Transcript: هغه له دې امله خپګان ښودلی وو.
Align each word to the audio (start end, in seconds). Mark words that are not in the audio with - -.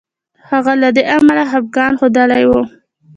هغه 0.49 0.73
له 0.81 0.89
دې 0.95 1.03
امله 1.15 1.43
خپګان 1.51 1.93
ښودلی 1.99 2.43
وو. 2.49 2.61